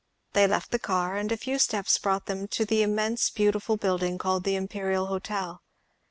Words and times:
They 0.33 0.47
left 0.47 0.71
the 0.71 0.79
car, 0.79 1.15
and 1.15 1.31
a 1.31 1.37
few 1.37 1.59
steps 1.59 1.99
brought 1.99 2.25
them 2.25 2.47
to 2.47 2.65
the 2.65 2.81
immense 2.81 3.29
beautiful 3.29 3.77
building 3.77 4.17
called 4.17 4.45
the 4.45 4.55
Imperial 4.55 5.05
Hotel. 5.05 5.61